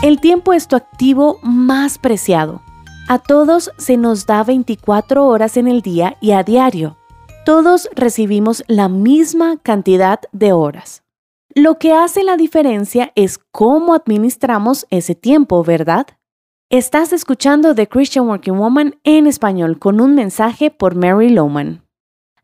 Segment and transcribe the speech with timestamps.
[0.00, 2.62] El tiempo es tu activo más preciado.
[3.08, 6.96] A todos se nos da 24 horas en el día y a diario.
[7.44, 11.02] Todos recibimos la misma cantidad de horas.
[11.52, 16.06] Lo que hace la diferencia es cómo administramos ese tiempo, ¿verdad?
[16.70, 21.82] Estás escuchando The Christian Working Woman en español con un mensaje por Mary Lowman.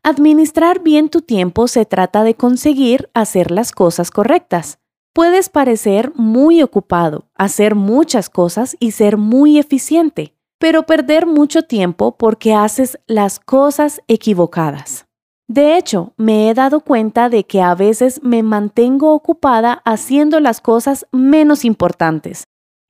[0.03, 4.77] Administrar bien tu tiempo se trata de conseguir hacer las cosas correctas.
[5.15, 12.15] Puedes parecer muy ocupado, hacer muchas cosas y ser muy eficiente, pero perder mucho tiempo
[12.17, 15.07] porque haces las cosas equivocadas.
[15.47, 20.61] De hecho, me he dado cuenta de que a veces me mantengo ocupada haciendo las
[20.61, 22.45] cosas menos importantes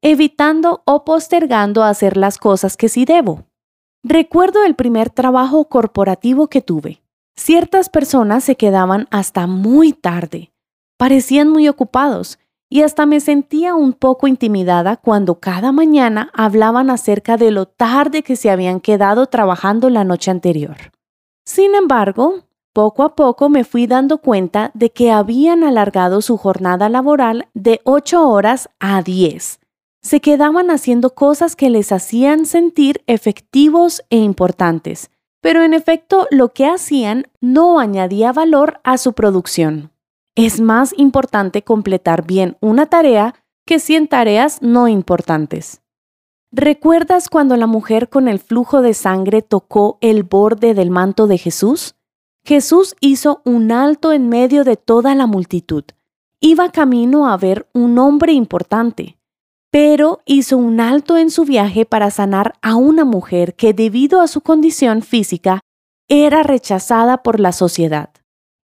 [0.06, 3.48] evitando o postergando hacer las cosas que sí debo.
[4.04, 7.02] Recuerdo el primer trabajo corporativo que tuve.
[7.36, 10.54] Ciertas personas se quedaban hasta muy tarde,
[10.98, 17.38] parecían muy ocupados y hasta me sentía un poco intimidada cuando cada mañana hablaban acerca
[17.38, 20.78] de lo tarde que se habían quedado trabajando la noche anterior.
[21.46, 26.90] Sin embargo, poco a poco me fui dando cuenta de que habían alargado su jornada
[26.90, 29.60] laboral de 8 horas a 10
[30.06, 35.10] se quedaban haciendo cosas que les hacían sentir efectivos e importantes,
[35.42, 39.95] pero en efecto lo que hacían no añadía valor a su producción.
[40.36, 45.82] Es más importante completar bien una tarea que 100 tareas no importantes.
[46.52, 51.38] ¿Recuerdas cuando la mujer con el flujo de sangre tocó el borde del manto de
[51.38, 51.96] Jesús?
[52.44, 55.84] Jesús hizo un alto en medio de toda la multitud.
[56.40, 59.18] Iba camino a ver un hombre importante
[59.76, 64.28] pero hizo un alto en su viaje para sanar a una mujer que debido a
[64.30, 65.60] su condición física
[66.08, 68.10] era rechazada por la sociedad.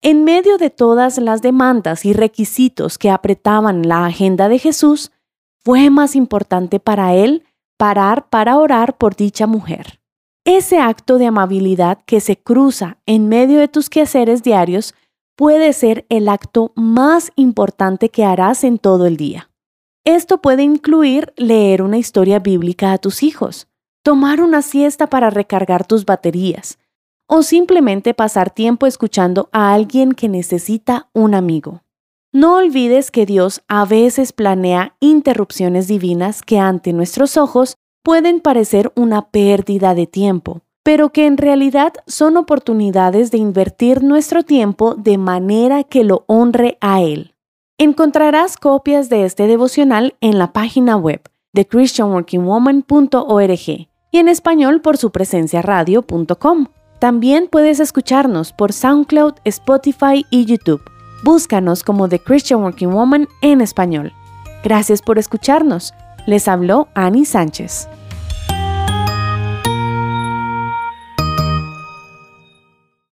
[0.02, 5.12] En medio de todas las demandas y requisitos que apretaban la agenda de Jesús,
[5.58, 7.44] fue más importante para él
[7.78, 10.00] parar para orar por dicha mujer.
[10.46, 14.96] Ese acto de amabilidad que se cruza en medio de tus quehaceres diarios
[15.36, 19.50] puede ser el acto más importante que harás en todo el día.
[20.06, 23.68] Esto puede incluir leer una historia bíblica a tus hijos,
[24.02, 26.80] tomar una siesta para recargar tus baterías,
[27.30, 31.84] o simplemente pasar tiempo escuchando a alguien que necesita un amigo.
[32.34, 38.92] No olvides que Dios a veces planea interrupciones divinas que ante nuestros ojos pueden parecer
[38.96, 45.20] una pérdida de tiempo, pero que en realidad son oportunidades de invertir nuestro tiempo de
[45.20, 47.36] manera que lo honre a Él.
[47.78, 51.22] Encontrarás copias de este devocional en la página web
[51.54, 56.66] de christianworkingwoman.org y en español por su radio.com.
[57.00, 60.82] También puedes escucharnos por SoundCloud, Spotify y YouTube.
[61.24, 64.12] Búscanos como The Christian Working Woman en español.
[64.64, 65.94] Gracias por escucharnos.
[66.26, 67.88] Les habló Annie Sánchez.